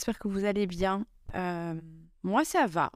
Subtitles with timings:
[0.00, 1.04] j'espère que vous allez bien.
[1.34, 1.74] Euh,
[2.22, 2.90] moi, ça va.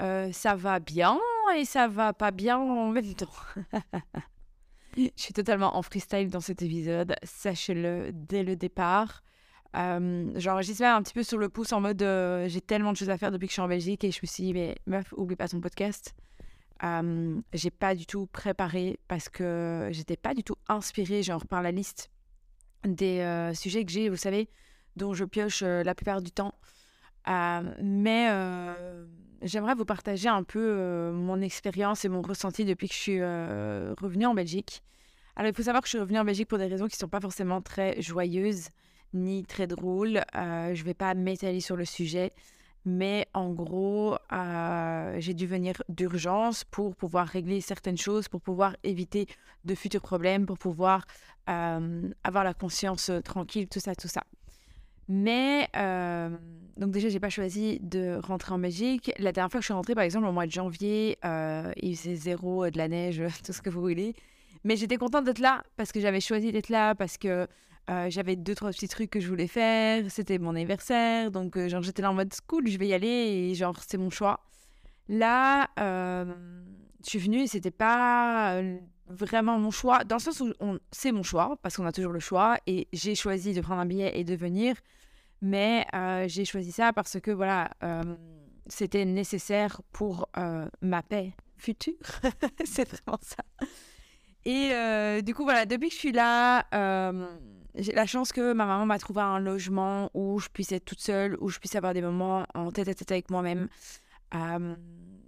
[0.00, 1.18] Euh, ça va bien
[1.56, 3.32] et ça va pas bien en même temps.
[4.96, 9.24] Je suis totalement en freestyle dans cet épisode, sachez-le dès le départ.
[9.76, 13.10] Euh, J'enregistre un petit peu sur le pouce en mode euh, j'ai tellement de choses
[13.10, 15.12] à faire depuis que je suis en Belgique et je me suis dit, mais meuf,
[15.16, 16.14] oublie pas ton podcast.
[17.52, 21.72] J'ai pas du tout préparé parce que j'étais pas du tout inspirée, genre par la
[21.72, 22.12] liste
[22.86, 24.48] des sujets que j'ai, vous savez,
[24.96, 26.54] dont je pioche euh, la plupart du temps.
[27.28, 29.06] Euh, mais euh,
[29.42, 34.26] j'aimerais vous partager un peu mon expérience et mon ressenti depuis que je suis revenue
[34.26, 34.82] en Belgique.
[35.36, 37.00] Alors, il faut savoir que je suis revenue en Belgique pour des raisons qui ne
[37.00, 38.68] sont pas forcément très joyeuses
[39.14, 40.22] ni très drôles.
[40.34, 42.32] Je ne vais pas m'étaler sur le sujet,
[42.84, 44.16] mais en gros,
[45.18, 49.26] j'ai dû venir d'urgence pour pouvoir régler certaines choses, pour pouvoir éviter
[49.64, 51.06] de futurs problèmes, pour pouvoir
[51.46, 54.22] avoir la conscience tranquille, tout ça, tout ça.
[55.08, 56.30] Mais, euh,
[56.76, 59.12] donc déjà, j'ai pas choisi de rentrer en Belgique.
[59.18, 61.96] La dernière fois que je suis rentrée, par exemple, au mois de janvier, euh, il
[61.96, 64.14] faisait zéro, euh, de la neige, tout ce que vous voulez.
[64.64, 67.46] Mais j'étais contente d'être là parce que j'avais choisi d'être là, parce que
[67.90, 70.10] euh, j'avais deux, trois petits trucs que je voulais faire.
[70.10, 71.30] C'était mon anniversaire.
[71.30, 73.06] Donc, genre, j'étais là en mode cool, je vais y aller
[73.50, 74.40] et genre, c'est mon choix.
[75.08, 78.62] Là, je suis venue et c'était pas
[79.08, 80.52] vraiment mon choix, dans le sens où
[80.90, 83.86] c'est mon choix, parce qu'on a toujours le choix, et j'ai choisi de prendre un
[83.86, 84.76] billet et de venir,
[85.40, 88.02] mais euh, j'ai choisi ça parce que voilà, euh,
[88.66, 91.94] c'était nécessaire pour euh, ma paix future.
[92.64, 93.44] c'est vraiment ça.
[94.46, 96.66] Et du coup, voilà, depuis que je suis là,
[97.74, 101.00] j'ai la chance que ma maman m'a trouvé un logement où je puisse être toute
[101.00, 103.68] seule, où je puisse avoir des moments en tête à tête avec moi-même.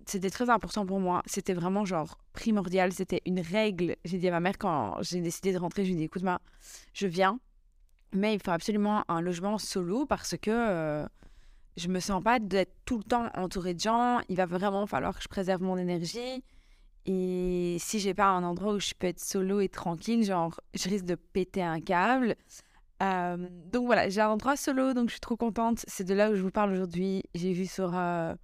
[0.07, 1.23] C'était très important pour moi.
[1.27, 2.93] C'était vraiment genre primordial.
[2.93, 3.97] C'était une règle.
[4.05, 6.23] J'ai dit à ma mère quand j'ai décidé de rentrer, je lui ai dit écoute,
[6.23, 6.41] ma,
[6.93, 7.41] je viens,
[8.13, 11.07] mais il faut absolument un logement solo parce que euh,
[11.77, 14.21] je me sens pas d'être tout le temps entourée de gens.
[14.29, 16.45] Il va vraiment falloir que je préserve mon énergie.
[17.05, 20.89] Et si j'ai pas un endroit où je peux être solo et tranquille, genre, je
[20.89, 22.37] risque de péter un câble.
[23.03, 25.85] Euh, donc voilà, j'ai un endroit solo, donc je suis trop contente.
[25.89, 27.25] C'est de là où je vous parle aujourd'hui.
[27.35, 27.93] J'ai vu sur.
[27.97, 28.35] euh,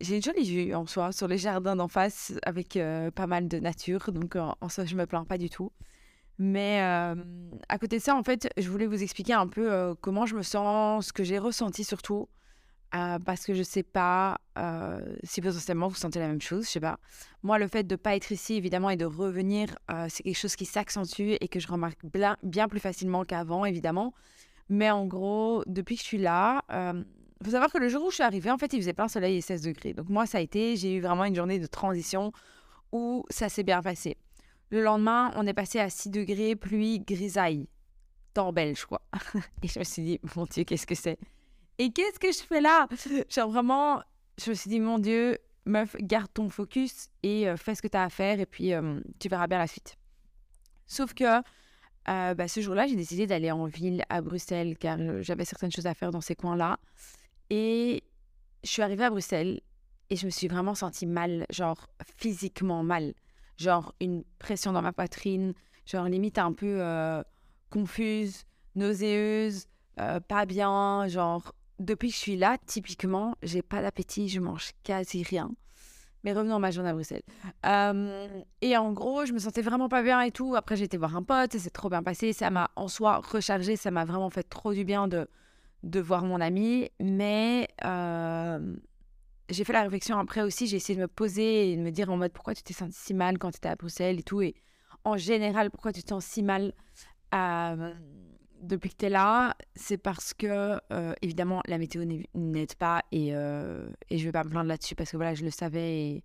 [0.00, 3.48] J'ai une jolie vue en soi, sur les jardins d'en face, avec euh, pas mal
[3.48, 4.12] de nature.
[4.12, 5.72] Donc en, en soi, je me plains pas du tout.
[6.38, 7.14] Mais euh,
[7.68, 10.36] à côté de ça, en fait, je voulais vous expliquer un peu euh, comment je
[10.36, 12.28] me sens, ce que j'ai ressenti surtout.
[12.94, 16.70] Euh, parce que je sais pas euh, si potentiellement vous sentez la même chose, je
[16.70, 16.98] sais pas.
[17.42, 20.54] Moi, le fait de pas être ici, évidemment, et de revenir, euh, c'est quelque chose
[20.56, 21.98] qui s'accentue et que je remarque
[22.42, 24.14] bien, plus facilement qu'avant, évidemment.
[24.68, 26.62] Mais en gros, depuis que je suis là,
[27.44, 29.36] faut savoir que le jour où je suis arrivée, en fait, il faisait plein soleil
[29.36, 29.92] et 16 degrés.
[29.92, 32.32] Donc moi, ça a été, j'ai eu vraiment une journée de transition
[32.92, 34.16] où ça s'est bien passé.
[34.70, 37.68] Le lendemain, on est passé à 6 degrés, pluie, grisaille.
[38.34, 39.02] Temps belge, quoi.
[39.62, 41.18] et je me suis dit, mon Dieu, qu'est-ce que c'est?
[41.78, 42.88] Et qu'est-ce que je fais là?
[43.28, 44.02] Genre vraiment,
[44.42, 47.88] je me suis dit, mon Dieu, meuf, garde ton focus et euh, fais ce que
[47.88, 49.96] tu as à faire et puis euh, tu verras bien la suite.
[50.86, 51.24] Sauf que
[52.08, 55.86] euh, bah, ce jour-là, j'ai décidé d'aller en ville à Bruxelles car j'avais certaines choses
[55.86, 56.78] à faire dans ces coins-là.
[57.50, 58.02] Et
[58.64, 59.60] je suis arrivée à Bruxelles
[60.10, 63.14] et je me suis vraiment sentie mal, genre physiquement mal.
[63.56, 65.54] Genre une pression dans ma poitrine,
[65.86, 67.22] genre limite un peu euh,
[67.70, 69.66] confuse, nauséeuse,
[70.00, 71.06] euh, pas bien.
[71.08, 75.50] Genre, depuis que je suis là, typiquement, j'ai pas d'appétit, je mange quasi rien.
[76.24, 77.22] Mais revenons à ma journée à Bruxelles.
[78.60, 80.56] Et en gros, je me sentais vraiment pas bien et tout.
[80.56, 82.32] Après, j'ai été voir un pote, ça s'est trop bien passé.
[82.32, 85.28] Ça m'a en soi rechargé, ça m'a vraiment fait trop du bien de,
[85.82, 86.88] de voir mon ami.
[87.00, 88.76] Mais euh,
[89.48, 92.10] j'ai fait la réflexion après aussi, j'ai essayé de me poser et de me dire
[92.10, 94.42] en mode pourquoi tu t'es senti si mal quand tu étais à Bruxelles et tout.
[94.42, 94.54] Et
[95.04, 96.72] en général, pourquoi tu te sens si mal
[97.34, 97.94] euh,
[98.60, 99.54] depuis que tu es là?
[99.74, 102.04] C'est parce que, euh, évidemment, la météo
[102.34, 105.50] n'aide pas et, et je vais pas me plaindre là-dessus parce que voilà, je le
[105.50, 106.00] savais.
[106.00, 106.24] Et...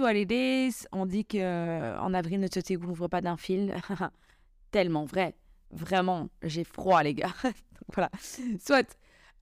[0.00, 0.86] What it is.
[0.90, 3.74] On dit qu'en avril, ne te découvre pas d'un fil.
[4.70, 5.36] Tellement vrai.
[5.70, 7.34] Vraiment, j'ai froid, les gars.
[7.94, 8.10] Voilà.
[8.64, 8.96] Soit.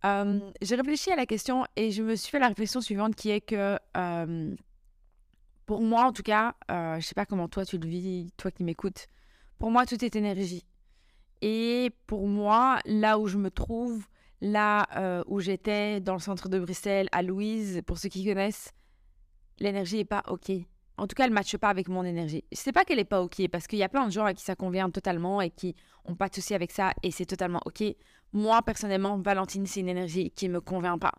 [0.04, 3.30] Euh, j'ai réfléchi à la question et je me suis fait la réflexion suivante qui
[3.30, 4.54] est que euh,
[5.66, 8.50] pour moi en tout cas, euh, je sais pas comment toi tu le vis, toi
[8.50, 9.08] qui m'écoutes,
[9.58, 10.64] pour moi tout est énergie.
[11.40, 14.04] Et pour moi, là où je me trouve,
[14.40, 18.72] là euh, où j'étais dans le centre de Bruxelles, à Louise, pour ceux qui connaissent,
[19.58, 20.52] l'énergie est pas ok.
[20.98, 22.44] En tout cas, elle ne matche pas avec mon énergie.
[22.50, 24.34] Je sais pas qu'elle est pas ok parce qu'il y a plein de gens à
[24.34, 27.60] qui ça convient totalement et qui ont pas de souci avec ça et c'est totalement
[27.64, 27.84] ok.
[28.32, 31.14] Moi, personnellement, Valentine, c'est une énergie qui me convient pas.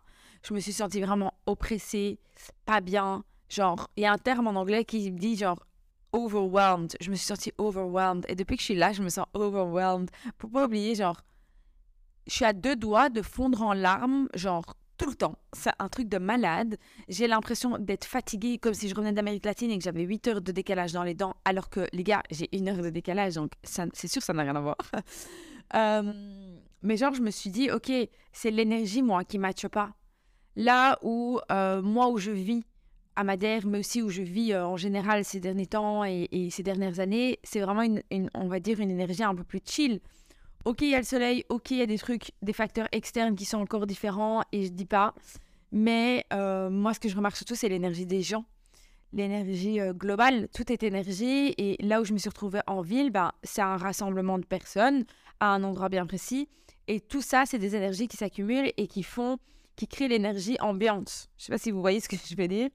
[0.46, 2.20] Je me suis sentie vraiment oppressée,
[2.66, 3.24] pas bien.
[3.48, 5.64] Genre, il y a un terme en anglais qui dit genre
[6.12, 6.96] overwhelmed.
[7.00, 8.24] Je me suis sentie overwhelmed.
[8.28, 10.10] Et depuis que je suis là, je me sens overwhelmed.
[10.38, 11.20] Pour pas oublier, genre,
[12.26, 15.38] je suis à deux doigts de fondre en larmes, genre tout le temps.
[15.54, 16.76] C'est un truc de malade.
[17.08, 20.40] J'ai l'impression d'être fatiguée comme si je revenais d'Amérique latine et que j'avais 8 heures
[20.42, 23.52] de décalage dans les dents, alors que les gars, j'ai une heure de décalage, donc
[23.62, 24.76] c'est sûr ça n'a rien à voir.
[25.76, 26.02] Euh,
[26.82, 27.92] mais genre, je me suis dit, ok,
[28.32, 29.92] c'est l'énergie, moi, qui ne matche pas.
[30.56, 32.64] Là où, euh, moi, où je vis
[33.14, 36.64] à Madère, mais aussi où je vis euh, en général ces derniers temps et, ces
[36.64, 40.00] dernières années, c'est vraiment, une, on va dire, une énergie un peu plus chill.
[40.66, 43.34] Ok, il y a le soleil, ok, il y a des trucs, des facteurs externes
[43.34, 45.14] qui sont encore différents, et je dis pas.
[45.72, 48.44] Mais euh, moi, ce que je remarque surtout, c'est l'énergie des gens.
[49.12, 51.54] L'énergie euh, globale, tout est énergie.
[51.56, 55.04] Et là où je me suis retrouvée en ville, ben, c'est un rassemblement de personnes
[55.40, 56.48] à un endroit bien précis.
[56.88, 59.38] Et tout ça, c'est des énergies qui s'accumulent et qui font,
[59.76, 61.28] qui créent l'énergie ambiante.
[61.38, 62.68] Je sais pas si vous voyez ce que je veux dire.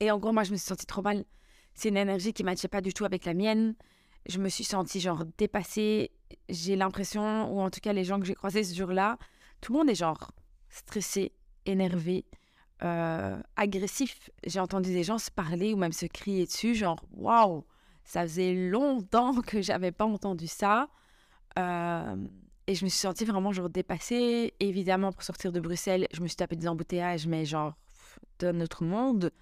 [0.00, 1.24] Et en gros, moi, je me suis sentie trop mal.
[1.74, 3.74] C'est une énergie qui ne matchait pas du tout avec la mienne.
[4.28, 6.10] Je me suis sentie genre dépassée.
[6.48, 9.18] J'ai l'impression, ou en tout cas les gens que j'ai croisés ce jour-là,
[9.60, 10.32] tout le monde est genre
[10.68, 11.32] stressé,
[11.66, 12.26] énervé,
[12.82, 14.30] euh, agressif.
[14.44, 17.64] J'ai entendu des gens se parler ou même se crier dessus, genre waouh,
[18.04, 20.88] ça faisait longtemps que j'avais pas entendu ça.
[21.58, 22.16] Euh,
[22.66, 24.52] et je me suis sentie vraiment genre dépassée.
[24.60, 27.74] Évidemment, pour sortir de Bruxelles, je me suis tapé des embouteillages, mais genre
[28.40, 29.32] de notre monde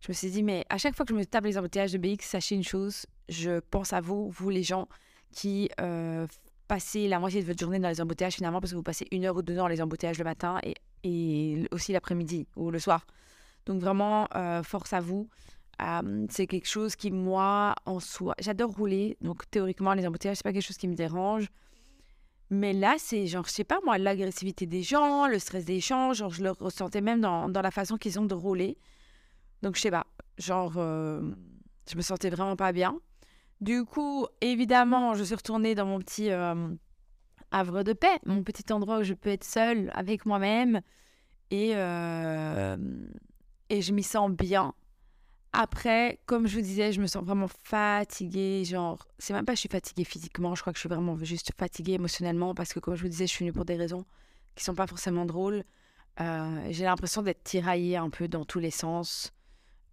[0.00, 1.98] je me suis dit, mais à chaque fois que je me tape les embouteillages de
[1.98, 4.88] BX, sachez une chose, je pense à vous, vous les gens
[5.30, 6.26] qui euh,
[6.68, 9.26] passez la moitié de votre journée dans les embouteillages finalement parce que vous passez une
[9.26, 10.58] heure ou deux dans les embouteillages le matin
[11.02, 13.06] et, aussi l'après-midi ou le soir.
[13.66, 15.28] Donc vraiment, euh, force à vous.
[15.82, 19.16] Euh, c'est quelque chose qui, moi, en soi, j'adore rouler.
[19.20, 21.48] Donc théoriquement, les embouteillages, c'est pas quelque chose qui me dérange.
[22.48, 26.14] Mais là, c'est genre, je sais pas moi, l'agressivité des gens, le stress des gens,
[26.14, 28.76] genre, je le ressentais même dans, dans la façon qu'ils ont de rouler.
[29.62, 30.06] Donc, je sais pas,
[30.38, 31.20] genre, euh,
[31.90, 32.98] je me sentais vraiment pas bien.
[33.60, 36.68] Du coup, évidemment, je suis retournée dans mon petit euh,
[37.50, 40.80] havre de paix, mon petit endroit où je peux être seule avec moi-même.
[41.50, 42.76] Et, euh,
[43.68, 44.72] et je m'y sens bien.
[45.52, 48.64] Après, comme je vous disais, je me sens vraiment fatiguée.
[48.64, 51.18] Genre, c'est même pas que je suis fatiguée physiquement, je crois que je suis vraiment
[51.18, 54.06] juste fatiguée émotionnellement parce que, comme je vous disais, je suis venue pour des raisons
[54.54, 55.64] qui sont pas forcément drôles.
[56.18, 59.32] J'ai l'impression d'être tiraillée un peu dans tous les sens.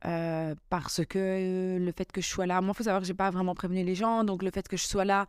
[0.05, 3.15] Euh, parce que le fait que je sois là, moi, il faut savoir que j'ai
[3.15, 5.27] pas vraiment prévenu les gens, donc le fait que je sois là,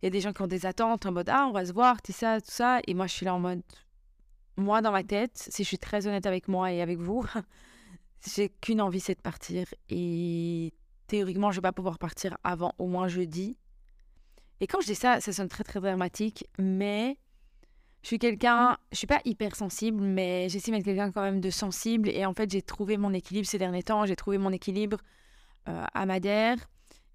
[0.00, 1.72] il y a des gens qui ont des attentes en mode ah on va se
[1.72, 3.62] voir, tout ça, tout ça, et moi je suis là en mode
[4.56, 7.26] moi dans ma tête, si je suis très honnête avec moi et avec vous,
[8.34, 10.72] j'ai qu'une envie, c'est de partir, et
[11.08, 13.58] théoriquement je vais pas pouvoir partir avant au moins jeudi.
[14.60, 17.18] Et quand je dis ça, ça sonne très très dramatique, mais
[18.06, 21.50] je suis quelqu'un, je suis pas hyper sensible, mais j'essaie d'être quelqu'un quand même de
[21.50, 22.08] sensible.
[22.08, 24.06] Et en fait, j'ai trouvé mon équilibre ces derniers temps.
[24.06, 24.98] J'ai trouvé mon équilibre
[25.68, 26.56] euh, à Madère.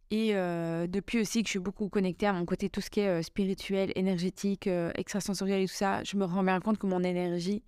[0.10, 3.00] Et euh, depuis aussi que je suis beaucoup connectée à mon côté, tout ce qui
[3.00, 7.06] est euh, spirituel, énergétique, extrasensoriel et tout ça, je me rends bien compte que mon
[7.06, 7.64] énergie,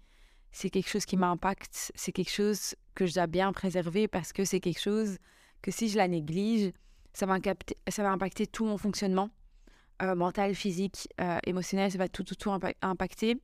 [0.51, 1.93] c'est quelque chose qui m'impacte.
[1.95, 5.17] C'est quelque chose que je dois bien préserver parce que c'est quelque chose
[5.61, 6.73] que si je la néglige,
[7.13, 7.37] ça va,
[7.87, 9.29] ça va impacter tout mon fonctionnement.
[10.01, 12.51] Euh, mental, physique, euh, émotionnel, ça va tout, tout, tout
[12.81, 13.39] impacter.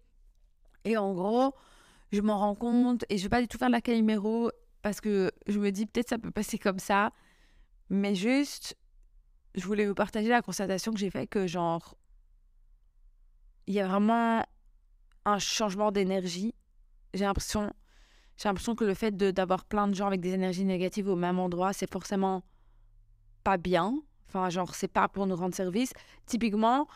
[0.84, 1.54] Et en gros,
[2.12, 4.50] je m'en rends compte et je vais pas du tout faire la numéro
[4.82, 7.12] parce que je me dis peut-être ça peut passer comme ça.
[7.90, 8.76] Mais juste,
[9.56, 11.96] je voulais vous partager la constatation que j'ai fait que genre,
[13.68, 14.44] il y a vraiment
[15.26, 16.56] un changement d'énergie.
[17.14, 17.72] J'ai l'impression,
[18.38, 21.38] j'ai l'impression que le fait d'avoir plein de gens avec des énergies négatives au même
[21.38, 22.44] endroit, c'est forcément
[23.44, 24.02] pas bien.
[24.30, 25.92] Enfin, genre, c'est pas pour nous rendre service.
[26.28, 26.88] Typiquement,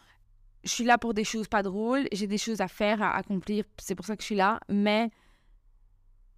[0.63, 3.65] je suis là pour des choses pas drôles, j'ai des choses à faire, à accomplir,
[3.77, 4.59] c'est pour ça que je suis là.
[4.69, 5.09] Mais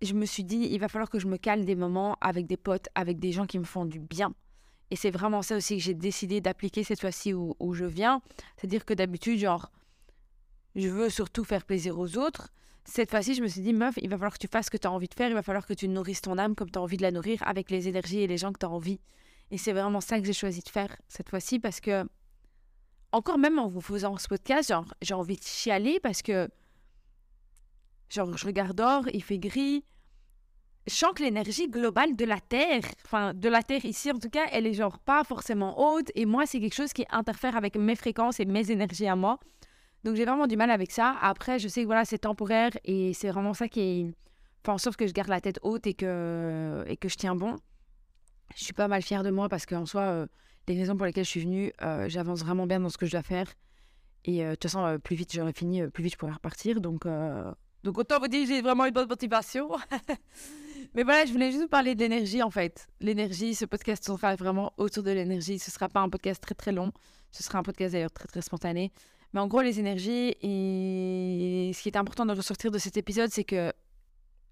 [0.01, 2.57] je me suis dit, il va falloir que je me cale des moments avec des
[2.57, 4.33] potes, avec des gens qui me font du bien.
[4.89, 8.21] Et c'est vraiment ça aussi que j'ai décidé d'appliquer cette fois-ci où, où, je viens.
[8.55, 9.71] C'est-à-dire que d'habitude, genre,
[10.75, 12.51] je veux surtout faire plaisir aux autres.
[12.85, 14.77] Cette fois-ci, je me suis dit, meuf, il va falloir que tu fasses ce que
[14.77, 16.77] tu as envie de faire, il va falloir que tu nourrisses ton âme comme tu
[16.77, 18.99] as envie de la nourrir avec les énergies et les gens que tu as envie.
[19.51, 22.07] Et c'est vraiment ça que j'ai choisi de faire cette fois-ci parce que,
[23.11, 26.49] encore même en vous faisant ce podcast, genre, j'ai envie de chialer parce que,
[28.09, 29.85] genre, je regarde dehors, il fait gris.
[30.87, 34.29] Je sens que l'énergie globale de la Terre, enfin, de la Terre ici en tout
[34.29, 36.11] cas, elle est genre pas forcément haute.
[36.15, 39.39] Et moi, c'est quelque chose qui interfère avec mes fréquences et mes énergies à moi.
[40.03, 41.15] Donc, j'ai vraiment du mal avec ça.
[41.21, 44.13] Après, je sais que voilà, c'est temporaire et c'est vraiment ça qui est.
[44.63, 47.35] Enfin, en sorte que je garde la tête haute et que, et que je tiens
[47.35, 47.55] bon
[48.53, 50.27] je suis pas mal fière de moi parce qu'en soi, euh,
[50.67, 53.11] les raisons pour lesquelles je suis venue, euh, j'avance vraiment bien dans ce que je
[53.11, 53.47] dois faire.
[54.25, 56.81] Et euh, de toute façon, plus vite j'aurai fini, plus vite je pourrai repartir.
[56.81, 57.07] Donc,
[57.83, 59.69] donc autant vous dire j'ai vraiment une bonne motivation.
[60.95, 62.87] Mais voilà, je voulais juste vous parler de l'énergie en fait.
[63.01, 65.59] L'énergie, ce podcast sera vraiment autour de l'énergie.
[65.59, 66.91] Ce sera pas un podcast très très long.
[67.31, 68.91] Ce sera un podcast d'ailleurs très très spontané.
[69.33, 73.29] Mais en gros, les énergies, et ce qui est important de ressortir de cet épisode,
[73.31, 73.73] c'est que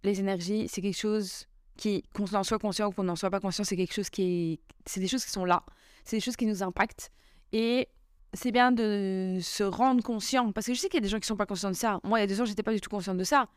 [0.03, 1.47] les énergies, c'est quelque chose
[1.77, 4.23] qui, qu'on en soit conscient ou qu'on n'en soit pas conscient, c'est quelque chose qui
[4.23, 4.59] est...
[4.85, 5.63] C'est des choses qui sont là.
[6.03, 7.11] C'est des choses qui nous impactent.
[7.51, 7.87] Et
[8.33, 10.51] c'est bien de se rendre conscient.
[10.51, 11.75] Parce que je sais qu'il y a des gens qui ne sont pas conscients de
[11.75, 11.99] ça.
[12.03, 13.47] Moi, il y a des gens, j'étais pas du tout consciente de ça.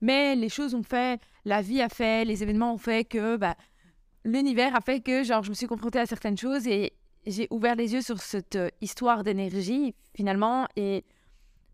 [0.00, 3.54] Mais les choses ont fait, la vie a fait, les événements ont fait que bah,
[4.24, 6.92] l'univers a fait que genre, je me suis confrontée à certaines choses et
[7.26, 10.66] j'ai ouvert les yeux sur cette euh, histoire d'énergie, finalement.
[10.76, 11.04] Et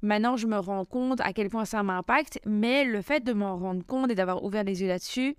[0.02, 2.38] maintenant, je me rends compte à quel point ça m'impacte.
[2.46, 5.36] Mais le fait de m'en rendre compte et d'avoir ouvert les yeux là-dessus,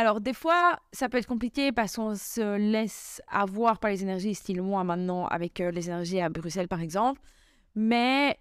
[0.00, 4.34] alors, des fois, ça peut être compliqué parce qu'on se laisse avoir par les énergies,
[4.34, 7.20] style moi maintenant, avec euh, les énergies à Bruxelles, par exemple.
[7.74, 8.38] Mais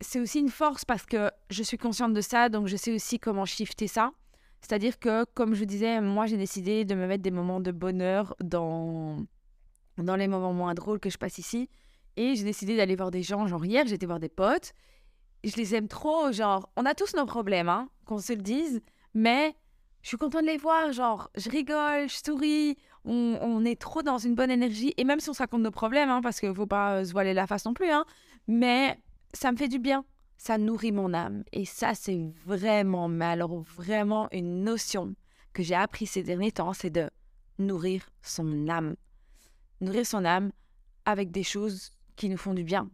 [0.00, 3.18] c'est aussi une force parce que je suis consciente de ça, donc je sais aussi
[3.18, 4.12] comment shifter ça.
[4.62, 8.34] C'est-à-dire que, comme je disais, moi, j'ai décidé de me mettre des moments de bonheur
[8.42, 9.26] dans,
[9.98, 11.68] dans les moments moins drôles que je passe ici.
[12.16, 13.46] Et j'ai décidé d'aller voir des gens.
[13.46, 14.72] Genre, hier, j'étais voir des potes.
[15.44, 16.32] Je les aime trop.
[16.32, 18.80] Genre, on a tous nos problèmes, hein, qu'on se le dise.
[19.12, 19.54] Mais
[20.04, 20.92] je suis contente de les voir.
[20.92, 22.76] Genre, je rigole, je souris.
[23.06, 24.92] On, est trop dans une bonne énergie.
[24.98, 27.04] Et même si on se raconte nos problèmes, hein, parce qu'il ne faut pas euh,
[27.04, 27.90] se voiler la face non plus.
[27.90, 28.04] Hein,
[28.46, 28.98] mais
[29.32, 30.04] ça me fait du bien.
[30.36, 31.42] Ça nourrit mon âme.
[31.52, 35.14] Et ça, c'est vraiment, mais alors vraiment une notion
[35.54, 37.08] que j'ai appris ces derniers temps, c'est de
[37.58, 38.96] nourrir son âme.
[39.80, 40.52] Nourrir son âme
[41.06, 42.90] avec des choses qui nous font du bien.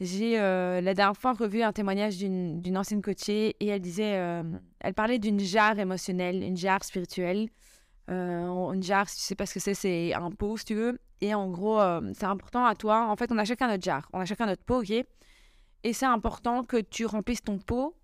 [0.00, 4.44] J'ai euh, la dernière fois revu un témoignage d'une ancienne coachée et elle disait, euh,
[4.80, 7.48] elle parlait d'une jarre émotionnelle, une jarre spirituelle.
[8.08, 10.74] Euh, une jarre, si tu sais pas ce que c'est, c'est un pot, si tu
[10.74, 11.00] veux.
[11.20, 11.80] Et en gros,
[12.14, 13.08] c'est important à toi.
[13.08, 15.04] En fait, on a chacun notre jarre, on a chacun notre pot, ok?
[15.84, 17.96] Et c'est important que tu remplisses ton pot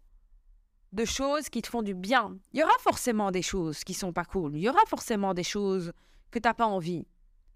[0.92, 2.36] de choses qui te font du bien.
[2.52, 4.56] Il y aura forcément des choses qui sont pas cool.
[4.56, 5.92] Il y aura forcément des choses
[6.30, 7.06] que tu n'as pas envie.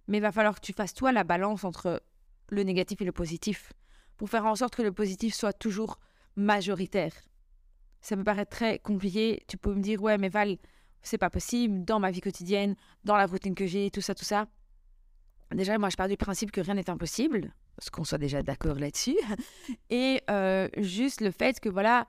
[0.06, 2.02] Mais il va falloir que tu fasses toi la balance entre
[2.50, 3.72] le négatif et le positif
[4.18, 5.98] pour faire en sorte que le positif soit toujours
[6.36, 7.12] majoritaire.
[8.02, 9.42] Ça me paraît très compliqué.
[9.48, 10.58] Tu peux me dire, ouais, mais Val,
[11.02, 14.24] c'est pas possible dans ma vie quotidienne, dans la routine que j'ai, tout ça, tout
[14.24, 14.46] ça.
[15.52, 18.74] Déjà, moi, je pars du principe que rien n'est impossible, parce qu'on soit déjà d'accord
[18.74, 19.16] là-dessus.
[19.90, 22.06] Et euh, juste le fait que, voilà,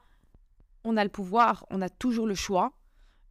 [0.83, 2.73] on a le pouvoir, on a toujours le choix.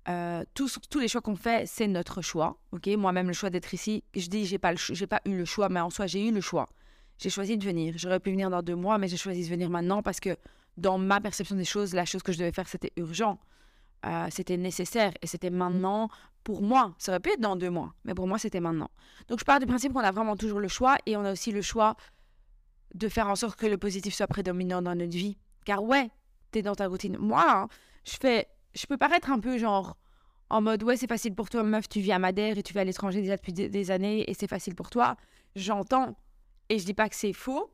[0.08, 2.58] Euh, tous, tous les choix qu'on fait, c'est notre choix.
[2.97, 5.80] Moi-même le choix d'être ici, je dis j'ai pas j'ai pas eu le choix, mais
[5.80, 6.66] en soi j'ai eu le choix
[7.18, 7.94] j'ai choisi de venir.
[7.96, 10.37] J'aurais pu venir dans deux mois, mais j'ai choisi de venir maintenant parce que
[10.76, 13.38] dans ma perception des choses, la chose que je devais faire, c'était urgent.
[14.06, 16.08] Euh, c'était nécessaire et c'était maintenant
[16.44, 16.94] pour moi.
[16.98, 18.90] Ça aurait pu être dans deux mois, mais pour moi, c'était maintenant.
[19.26, 21.50] Donc, je pars du principe qu'on a vraiment toujours le choix et on a aussi
[21.50, 21.96] le choix
[22.94, 25.37] de faire en sorte que le positif soit prédominant dans notre vie.
[25.64, 26.10] Car ouais,
[26.52, 27.18] t'es dans ta routine.
[27.18, 27.68] Moi, hein,
[28.04, 29.96] je fais, je peux paraître un peu genre
[30.50, 32.78] en mode ouais, c'est facile pour toi, meuf, tu vis à Madère et tu vis
[32.78, 35.16] à l'étranger déjà depuis des années et c'est facile pour toi.
[35.56, 36.16] J'entends,
[36.68, 37.70] et je dis pas que c'est faux,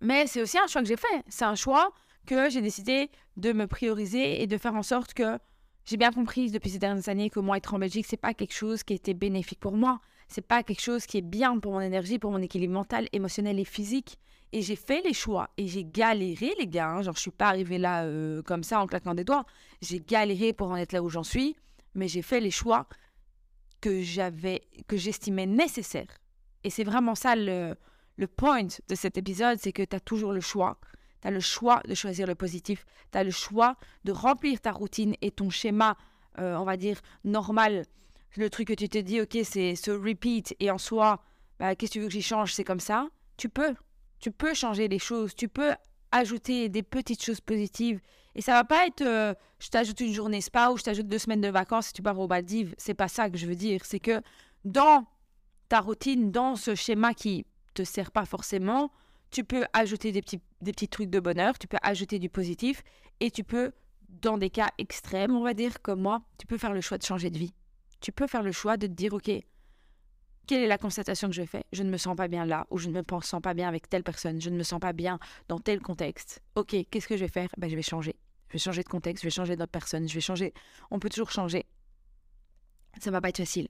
[0.00, 1.24] mais c'est aussi un choix que j'ai fait.
[1.28, 1.92] C'est un choix
[2.26, 5.38] que j'ai décidé de me prioriser et de faire en sorte que
[5.84, 8.54] j'ai bien compris depuis ces dernières années que moi être en Belgique, c'est pas quelque
[8.54, 10.00] chose qui était bénéfique pour moi.
[10.28, 13.58] C'est pas quelque chose qui est bien pour mon énergie, pour mon équilibre mental, émotionnel
[13.58, 14.18] et physique.
[14.52, 16.88] Et j'ai fait les choix et j'ai galéré, les gars.
[16.88, 17.02] Hein.
[17.02, 19.44] Genre, je suis pas arrivée là euh, comme ça en claquant des doigts.
[19.82, 21.56] J'ai galéré pour en être là où j'en suis,
[21.94, 22.86] mais j'ai fait les choix
[23.80, 26.18] que j'avais, que j'estimais nécessaires
[26.64, 27.74] et c'est vraiment ça le,
[28.16, 30.78] le point de cet épisode, c'est que tu as toujours le choix.
[31.20, 32.86] Tu as le choix de choisir le positif.
[33.12, 35.96] Tu as le choix de remplir ta routine et ton schéma,
[36.38, 37.86] euh, on va dire, normal.
[38.36, 41.22] Le truc que tu te dis, ok, c'est ce repeat et en soi,
[41.58, 42.52] bah, qu'est-ce que tu veux que j'y change?
[42.52, 43.08] C'est comme ça.
[43.36, 43.74] Tu peux.
[44.20, 45.34] Tu peux changer les choses.
[45.34, 45.72] Tu peux
[46.12, 48.00] ajouter des petites choses positives.
[48.36, 51.18] Et ça va pas être euh, je t'ajoute une journée spa ou je t'ajoute deux
[51.18, 52.74] semaines de vacances et tu pars au Maldives.
[52.78, 53.80] C'est pas ça que je veux dire.
[53.84, 54.20] C'est que
[54.64, 55.06] dans
[55.68, 58.90] ta routine dans ce schéma qui te sert pas forcément,
[59.30, 62.82] tu peux ajouter des petits, des petits trucs de bonheur, tu peux ajouter du positif
[63.20, 63.72] et tu peux,
[64.08, 67.02] dans des cas extrêmes, on va dire, comme moi, tu peux faire le choix de
[67.02, 67.52] changer de vie.
[68.00, 69.30] Tu peux faire le choix de te dire, OK,
[70.46, 71.64] quelle est la constatation que je fais?
[71.72, 73.88] Je ne me sens pas bien là, ou je ne me sens pas bien avec
[73.88, 75.18] telle personne, je ne me sens pas bien
[75.48, 76.42] dans tel contexte.
[76.54, 77.48] Ok, qu'est-ce que je vais faire?
[77.56, 78.14] Ben, Je vais changer.
[78.48, 80.52] Je vais changer de contexte, je vais changer d'autre personne, je vais changer.
[80.90, 81.66] On peut toujours changer.
[83.00, 83.68] Ça va pas être facile.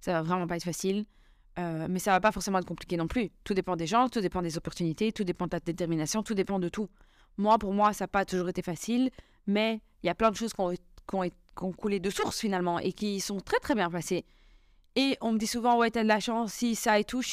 [0.00, 1.04] Ça va vraiment pas être facile.
[1.60, 3.30] Euh, mais ça va pas forcément être compliqué non plus.
[3.44, 6.58] Tout dépend des gens, tout dépend des opportunités, tout dépend de ta détermination, tout dépend
[6.58, 6.88] de tout.
[7.36, 9.10] Moi, pour moi, ça n'a pas toujours été facile,
[9.46, 13.20] mais il y a plein de choses qui ont, coulé de source finalement et qui
[13.20, 14.24] sont très très bien passées.
[14.96, 17.28] Et on me dit souvent, ouais, t'as de la chance, si ça et tout, je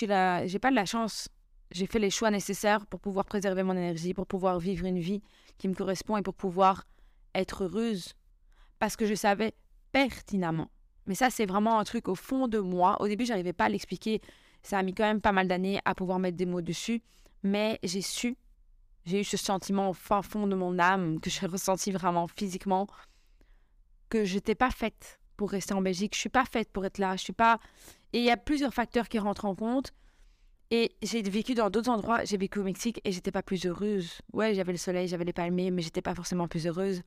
[0.45, 1.29] j'ai pas de la chance.
[1.71, 5.21] J'ai fait les choix nécessaires pour pouvoir préserver mon énergie, pour pouvoir vivre une vie
[5.57, 6.85] qui me correspond et pour pouvoir
[7.35, 8.13] être heureuse.
[8.79, 9.53] Parce que je savais
[9.91, 10.69] pertinemment
[11.07, 13.01] mais ça, c'est vraiment un truc au fond de moi.
[13.01, 14.21] Au début, j'arrivais pas à l'expliquer.
[14.61, 17.01] Ça a mis quand même pas mal d'années à pouvoir mettre des mots dessus.
[17.43, 18.37] Mais j'ai su
[19.07, 22.87] j'ai eu ce sentiment au fin fond de mon âme, que j'ai ressenti vraiment physiquement,
[24.09, 26.13] que j'étais pas faite pour rester en Belgique.
[26.13, 27.15] Je suis pas faite pour être là.
[27.15, 27.59] Je suis pas.
[28.11, 29.93] Et il y a plusieurs facteurs qui rentrent en compte.
[30.71, 32.25] Et j'ai vécu dans d'autres endroits.
[32.25, 34.19] J'ai vécu au Mexique et j'étais pas plus heureuse.
[34.33, 37.01] Ouais, j'avais le soleil, j'avais les palmiers, mais j'étais pas forcément plus heureuse.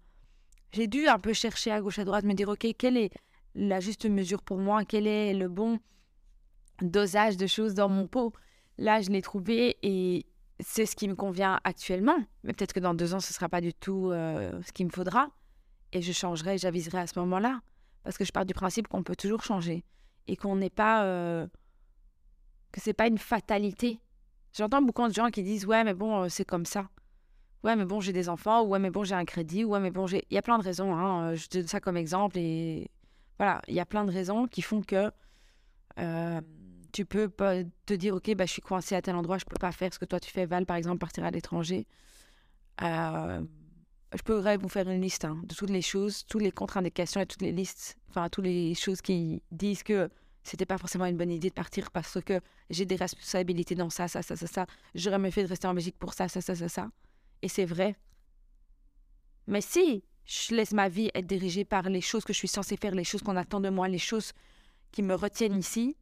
[0.73, 3.11] J'ai dû un peu chercher à gauche à droite, me dire ok, quelle est
[3.55, 5.79] la juste mesure pour moi Quel est le bon
[6.83, 8.33] dosage de choses dans mon pot
[8.79, 10.25] Là, je l'ai trouvé et
[10.61, 12.17] c'est ce qui me convient actuellement.
[12.45, 14.91] Mais peut-être que dans deux ans, ce sera pas du tout euh, ce qu'il me
[14.91, 15.29] faudra.
[15.93, 17.61] Et je changerai, j'aviserai à ce moment-là.
[18.05, 19.85] Parce que je pars du principe qu'on peut toujours changer
[20.27, 21.05] et qu'on n'est pas.
[21.05, 21.47] Euh,
[22.73, 24.01] que c'est pas une fatalité.
[24.53, 26.89] J'entends beaucoup de gens qui disent Ouais, mais bon, euh, c'est comme ça.
[27.63, 28.65] Ouais, mais bon, j'ai des enfants.
[28.65, 29.65] Ouais, mais bon, j'ai un crédit.
[29.65, 30.25] Ouais, mais bon, j'ai.
[30.31, 30.95] Il y a plein de raisons.
[30.95, 31.35] Hein.
[31.35, 32.39] Je donne ça comme exemple.
[32.39, 32.91] Et
[33.41, 35.11] voilà, il y a plein de raisons qui font que
[35.99, 36.41] euh,
[36.93, 37.31] tu peux
[37.87, 39.99] te dire Ok, bah, je suis coincé à tel endroit, je peux pas faire ce
[39.99, 40.45] que toi tu fais.
[40.45, 41.87] Val, par exemple, partir à l'étranger.
[42.83, 43.43] Euh,
[44.15, 47.25] je pourrais vous faire une liste hein, de toutes les choses, toutes les contre-indications et
[47.25, 50.11] toutes les listes, enfin, toutes les choses qui disent que
[50.43, 54.07] c'était pas forcément une bonne idée de partir parce que j'ai des responsabilités dans ça,
[54.07, 54.67] ça, ça, ça, ça.
[54.95, 56.91] J'aurais mieux fait de rester en Belgique pour ça, ça, ça, ça, ça.
[57.41, 57.97] Et c'est vrai.
[59.47, 62.77] Mais si je laisse ma vie être dirigée par les choses que je suis censée
[62.77, 64.33] faire, les choses qu'on attend de moi, les choses
[64.93, 65.97] qui me retiennent ici,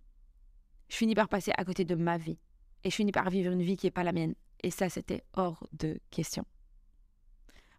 [0.91, 2.39] je finis par passer à côté de ma vie.
[2.85, 4.35] Et je finis par vivre une vie qui n'est pas la mienne.
[4.63, 6.45] Et ça, c'était hors de question.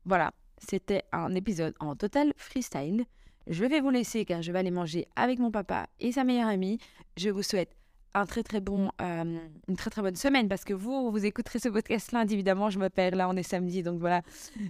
[0.06, 3.06] Voilà, c'était un épisode en total freestyle.
[3.46, 6.48] Je vais vous laisser car je vais aller manger avec mon papa et sa meilleure
[6.48, 6.80] amie.
[7.16, 7.76] Je vous souhaite
[8.14, 9.38] un très très bon, euh,
[9.68, 12.80] une très très bonne semaine parce que vous, vous écouterez ce podcast lundi, évidemment, je
[12.80, 14.22] me perds, là on est samedi, donc voilà,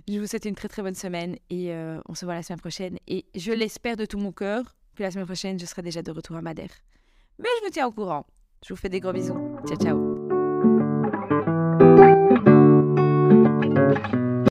[0.08, 2.60] je vous souhaite une très très bonne semaine et euh, on se voit la semaine
[2.60, 6.01] prochaine et je l'espère de tout mon cœur, puis la semaine prochaine je serai déjà
[6.01, 6.72] de retour à Madère.
[7.38, 8.25] Mais je vous tiens au courant,
[8.65, 10.08] je vous fais des gros bisous, ciao ciao